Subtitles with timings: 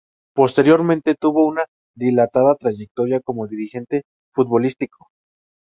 [0.33, 1.63] Posteriormente tuvo una
[1.95, 4.01] dilatada trayectoria como dirigente
[4.33, 5.11] futbolístico.